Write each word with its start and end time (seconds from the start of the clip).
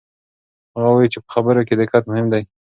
هغه 0.75 0.89
وایي 0.93 1.11
چې 1.13 1.19
په 1.23 1.29
خبرونو 1.33 1.67
کې 1.67 1.73
دقت 1.81 2.03
مهم 2.09 2.27
دی. 2.33 2.43